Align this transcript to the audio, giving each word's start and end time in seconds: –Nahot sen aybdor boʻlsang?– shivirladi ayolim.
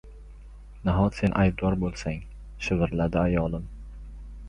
–Nahot 0.87 1.19
sen 1.19 1.37
aybdor 1.43 1.79
boʻlsang?– 1.85 2.19
shivirladi 2.69 3.25
ayolim. 3.29 3.73